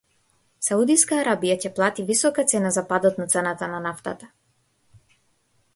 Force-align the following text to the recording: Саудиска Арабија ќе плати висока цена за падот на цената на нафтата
Саудиска 0.67 1.19
Арабија 1.23 1.57
ќе 1.65 1.71
плати 1.79 2.07
висока 2.07 2.47
цена 2.53 2.73
за 2.79 2.85
падот 2.93 3.21
на 3.25 3.29
цената 3.35 3.69
на 3.75 3.83
нафтата 3.89 4.31